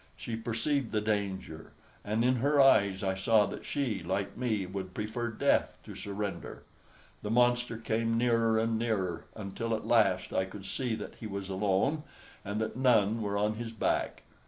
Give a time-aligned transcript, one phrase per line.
[0.17, 4.95] She perceived the danger, and in her eyes I saw that she, like me, would
[4.95, 6.63] prefer death to surrender.
[7.21, 11.49] The monster came nearer and nearer, until at last I could see that he was
[11.51, 12.01] alone,
[12.43, 14.23] and that none were on his back.